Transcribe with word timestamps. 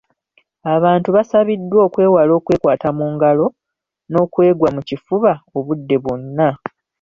Abantu 0.75 1.09
basabiddwa 1.15 1.79
okwewala 1.87 2.31
okwekwata 2.39 2.89
mu 2.97 3.05
ngalo 3.13 3.45
n'okwegwa 4.09 4.69
mu 4.75 4.81
kifuba 4.87 5.31
obudde 5.57 5.95
bwonna. 6.03 6.49